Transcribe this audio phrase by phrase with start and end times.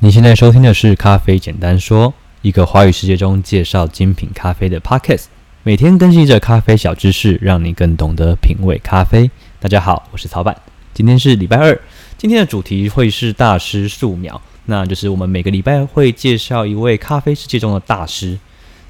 [0.00, 2.06] 你现在收听的是《咖啡简单说》，
[2.42, 5.24] 一个华语世界中介绍精品咖啡的 Podcast，
[5.64, 9.28] 每天更新着咖啡小知识，让你更懂得品味咖啡。
[9.58, 10.56] 大家好，我是曹板，
[10.94, 11.76] 今天是礼拜二，
[12.16, 18.38] 今天的主题会是大师素描，那就是我们每个礼拜会介绍一位咖啡世界中的大师。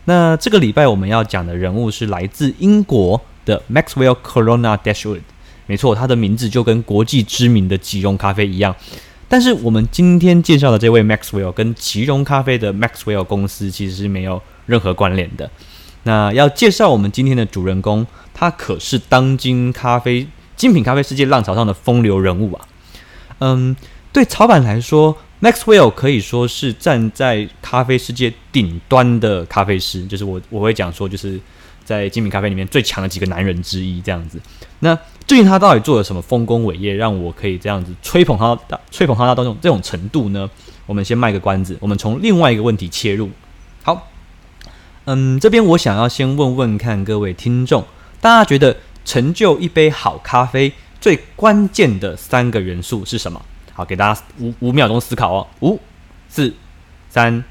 [0.05, 5.23] 那这个礼拜我们要讲的人物是来自英国的 Maxwell Corona Dashwood，
[5.65, 8.77] 没错，他的名字就跟国际知名的即溶咖啡一样。
[9.29, 15.51] 但是我们今天介绍的这位 Maxwell 跟奇隆咖啡的 Maxwell 公司其实是没有任何关联的。
[16.05, 22.67] 那要介绍我们今天的主人公，他可是当今咖啡精品咖啡世界浪潮上的风流人物啊。
[23.41, 23.77] 嗯，
[24.13, 31.41] 对草板来说，Maxwell 可以说是站在咖啡世界顶端的咖啡师，就是我我会讲说，就是
[31.85, 34.41] 在精品咖啡里面最强的几个男人之一这样子。
[34.81, 34.97] 那
[35.27, 38.59] 最近他到底做了什么丰功伟业，让我可以这样子吹捧他
[38.91, 40.49] 吹捧他到这种这种程度呢？
[40.87, 43.31] 我们先卖个关子，我们从另外一个问题切入。
[43.83, 44.09] 好，
[45.05, 47.85] 嗯，这边我想要先问问看各位听众，
[48.21, 48.75] 大家觉得
[49.05, 53.43] 成就一杯好咖啡最关键的三个元素是什么？
[53.79, 55.79] 好，给大家五五秒钟思考哦，五、
[56.29, 56.53] 四、
[57.09, 57.45] 三、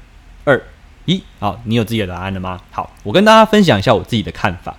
[0.44, 0.62] 二、
[1.06, 1.22] 一。
[1.40, 2.60] 好，你有自己的答案了吗？
[2.70, 4.76] 好，我跟大家分享一下我自己的看法。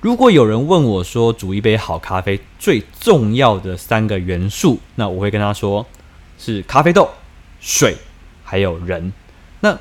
[0.00, 5.84] 如果有人问我说，煮一杯好咖啡最重要的三个元素，那我会跟他说
[6.38, 7.10] 是咖啡豆、
[7.60, 7.94] 水
[8.42, 9.12] 还有人。
[9.60, 9.78] 那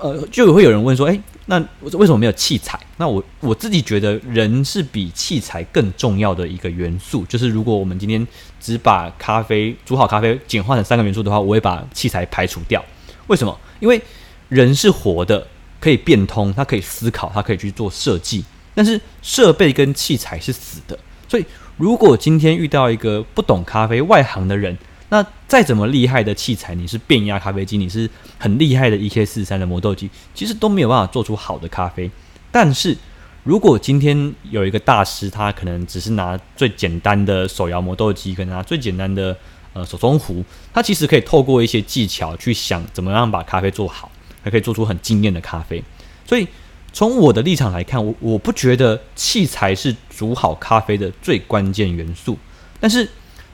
[0.00, 2.78] 呃，就会有人问说，诶，那为什么没有器材？
[2.96, 7.24] 那我我自己觉得人是比器材更重要的一个元素。
[7.26, 8.26] 就是如果我们今天
[8.60, 12.84] 只把咖啡煮好咖啡简化成三个元素的话，我会把器材排除掉。
[13.26, 13.58] 为什么？
[13.80, 14.00] 因为
[14.48, 15.46] 人是活的，
[15.80, 18.44] 可以变通，他可以思考，他可以去做设计。
[18.74, 21.44] 但是设备跟器材是死的，所以
[21.76, 24.76] 如果今天遇到一个不懂咖啡外行的人，
[25.10, 32.10] 那再怎么厉害的器材，你是变压咖啡机，你是很厉害的 EK 四三的磨豆机，其实都没有办法做出好的咖啡。
[32.50, 32.96] 但是
[33.44, 39.36] 如果今天有一个大师，他可能只是拿最简单的手摇磨豆机，跟拿最简单的
[39.72, 44.10] 呃手冲壶，他其实可以透过一些技巧去想怎么样把咖啡做好，
[44.42, 45.82] 还可以做出很惊艳的咖啡。
[46.26, 46.46] 所以。
[46.90, 52.36] 从我的立场来看，我我不觉得器材是煮好咖啡的最关键元素，
[52.80, 53.06] 但是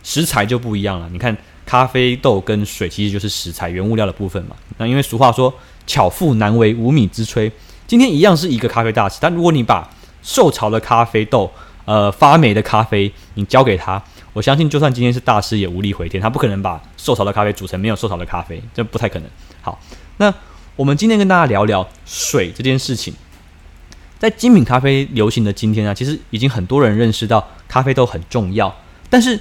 [0.05, 1.09] 食材就不一样了。
[1.11, 4.55] 你看，咖啡豆跟水其实就是食材原物料的部分嘛。
[4.79, 5.53] 那因为俗话说
[5.89, 7.51] “巧妇难为无米之炊”，
[7.89, 9.91] 今天一样是一个咖啡大师，但如果你把
[10.23, 11.51] 受潮的咖啡豆、
[11.87, 19.29] 呃发霉的咖啡，你交给他，我相信就算今天是大师也无力回天，他不可能把受潮的咖啡煮成没有受潮的咖啡，这不太可能。
[19.61, 19.79] 好，
[20.19, 20.33] 那
[20.77, 23.15] 我们今天跟大家聊聊水这件事情。
[24.19, 28.75] 在精品咖啡流行的今天啊，其实已经很多人认识到咖啡豆很重要，
[29.11, 29.39] 但是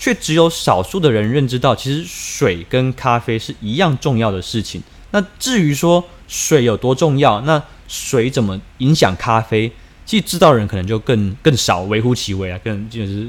[0.00, 4.82] 却只有少数的人认知到，其实水跟咖啡是一样重要的事情。
[5.10, 9.70] 那至于说水有多重要，那水怎么影响咖啡，
[10.06, 13.28] 其实知道人可能就更更少，微乎其微啊，更就是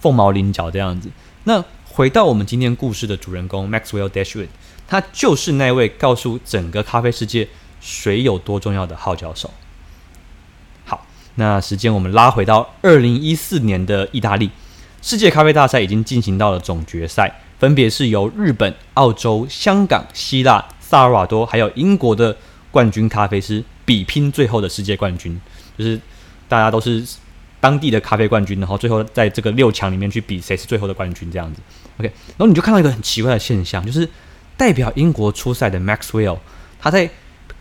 [0.00, 1.10] 凤毛麟角这样子。
[1.42, 4.46] 那回到我们今天故事的主人公 Maxwell Dashwood，
[4.86, 7.48] 他就是那位告诉整个咖啡世界
[7.80, 9.50] 水有多重要的号角手。
[10.84, 11.04] 好
[11.34, 14.50] 那时间我们拉回到二零一四年的意大利，
[15.04, 22.34] 世界咖啡大赛已经进行到了总决赛，分别是由日本、澳洲、香港、希腊、萨尔瓦多还有英国的
[22.70, 25.38] 冠军咖啡师比拼最后的世界冠军，
[25.76, 26.00] 就是
[26.48, 27.04] 大家都是
[27.60, 31.60] 当地的咖啡冠军，然后最后在这个六强里面去比谁是最后的冠军这样子。
[31.98, 34.08] OK，然后你就看到一个很奇怪的现象，就是
[34.56, 36.38] 代表英国出赛的 Maxwell，
[36.80, 37.10] 他在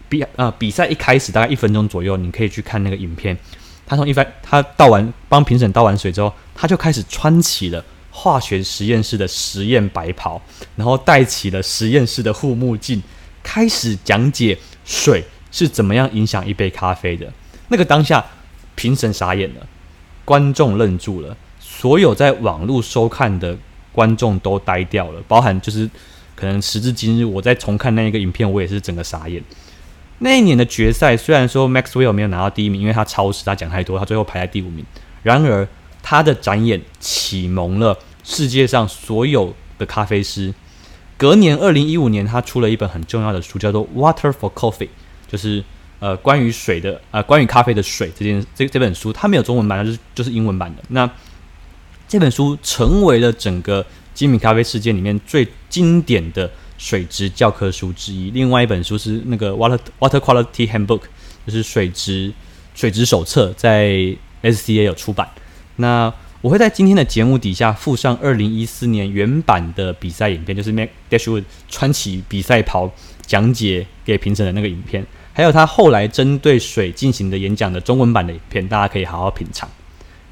[0.08, 3.38] 比呃比赛一开始大概一分钟左右，你可以去看那个影片。
[3.94, 10.42] 他从一番，他倒完帮评审倒完水之后，他就开始穿起了化学实验室的实验白袍，
[10.76, 13.04] 然后戴起了实验室的护目镜，
[13.44, 17.32] 开始讲解水是怎么样影响一杯咖啡的。
[17.68, 18.26] 那个当下，
[18.74, 19.68] 评审傻眼了，
[20.26, 23.56] 观众愣住了，所有在网络收看的
[23.92, 25.88] 观众都呆掉了，包含就是
[26.36, 29.44] 可能时至今日，我在重看那一个影片，我也是整个傻眼。
[30.24, 34.86] 那一年的决赛，虽然说 Maxwell 没有拿到第一名，因为他超时，他讲太多，他最后排在第五名。
[35.22, 35.68] 然而，
[36.02, 40.54] 他的展演启蒙了世界上所有的咖啡师。
[41.18, 44.88] 隔年，二零一五年，他出了一本很重要的书，叫做《Water for Coffee》，
[45.28, 45.62] 就是
[46.00, 50.82] 呃关于水的呃关于咖啡的水这件这这本书，它没有中文版，它是就是英文版的。
[50.88, 51.10] 那
[52.08, 56.50] 这本书成为了整个精品咖啡世界里面最经典的。
[56.84, 61.04] 水质教科书之一，另外一本书是那个 Water Water Quality Handbook，
[61.48, 62.34] 就是水质
[62.76, 63.90] 水质手册，在
[64.42, 65.30] SCA 有出版。
[65.78, 72.92] 那我会在今天的节目底下附上二零一四年原版的比赛影片，就是 Mac Dashwood 穿起比赛袍
[73.26, 79.70] 讲解给评审的那个影片，还有他后来针对水进行的演讲的中文版的影片，大家可以好好品尝。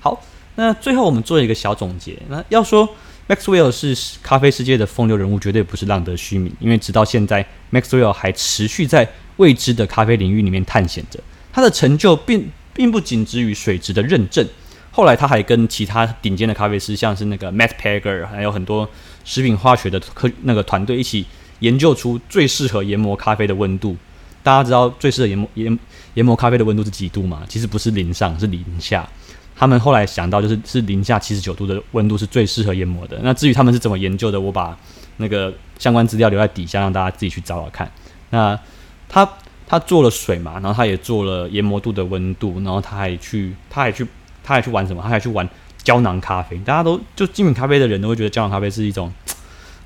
[0.02, 0.22] 好，
[0.56, 2.18] 那最后我们做一个小总结。
[2.28, 2.90] 那要说
[3.28, 9.08] Maxwell 是咖啡世界的风流人物，绝对不是浪得虚名，因为直到现在，Maxwell 还持续在
[9.38, 11.20] 未知的咖啡领域里面探险着。
[11.54, 14.46] 他的成就并并不仅止于水质的认证。
[14.92, 18.90] 后来他还跟其他顶尖的咖啡师，像是那个 Matt Pager，还有很多
[19.24, 21.26] 食品化学的科那个团队一起
[21.60, 23.96] 研究出最适合研磨咖啡的温度。
[24.44, 25.80] 大家知道最适合研磨研
[26.16, 27.44] 研磨咖啡的温度是几度吗？
[27.48, 29.08] 其实不是零上，是零下。
[29.56, 33.20] 他们后来想到就是是零下七十九度的温度是最适合研磨的。
[33.24, 34.78] 那至于他们是怎么研究的，我把
[35.18, 37.92] 那个相关资料留在底下，让大家自己去找找看。
[38.30, 38.60] 那
[39.08, 39.30] 他
[39.68, 44.08] 他做了水嘛，然后他也做了研磨度的温度，然后他还去他还去。
[44.44, 45.04] 他还去玩什么？
[45.04, 45.48] 他还去玩
[45.84, 46.58] 胶囊咖啡。
[46.66, 49.14] 大家都就精品咖啡的人都会觉得胶囊咖啡是一种，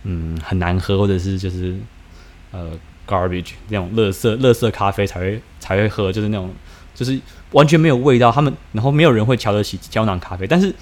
[0.03, 1.77] 嗯，很难喝，或者是就是
[2.51, 2.71] 呃
[3.05, 6.49] garbage 那种垃圾垃圾咖啡才会才会喝，就是那种
[6.95, 7.19] 就是
[7.51, 8.31] 完全没有味道。
[8.31, 10.47] 他们然后没有人会瞧得起胶囊咖啡。
[10.47, 10.73] 但是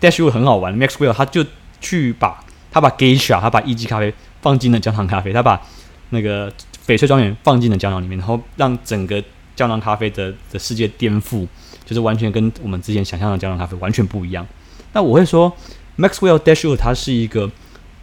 [0.00, 1.44] Dashwood 很好玩，Maxwell 他就
[1.80, 2.42] 去把
[2.72, 4.12] 他把 Geisha 他把一级咖啡
[4.42, 5.60] 放进了胶囊咖啡，他把
[6.08, 6.50] 那个
[6.84, 9.22] 翡翠庄园放进了胶囊里面，然后让整个
[9.54, 11.46] 胶囊咖啡的的世界颠覆。
[11.82, 14.46] 就是完全跟我们之前想象的胶囊咖啡完全不一样。
[14.92, 15.52] 那我会说
[15.98, 17.50] ，Maxwell Dashwood 他是一个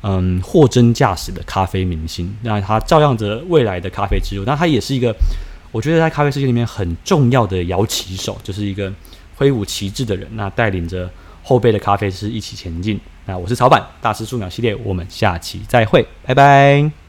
[0.01, 2.35] 嗯货真价实的咖啡明星。
[2.41, 4.43] 那他照样着未来的咖啡之路。
[4.45, 5.15] 那他也是一个，
[5.71, 8.91] 我觉得在咖啡世界里面很重要的摇旗手，就是一个
[9.35, 10.27] 挥舞旗帜的人。
[10.33, 11.09] 那带领着
[11.43, 12.99] 后辈的咖啡师一起前进。
[13.25, 17.06] 那我是草板，大师数秒系列，我们下期再会，拜拜。